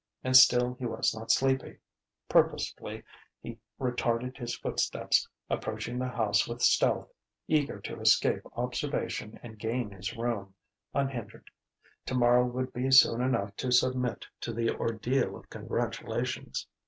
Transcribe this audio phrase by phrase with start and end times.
[0.23, 1.77] And still he was not sleepy.
[2.27, 3.03] Purposefully
[3.39, 7.11] he retarded his footsteps, approaching the house with stealth,
[7.47, 10.55] eager to escape observation and gain his room,
[10.91, 11.51] unhindered.
[12.03, 16.65] Tomorrow would be soon enough to submit to the ordeal of congratulations....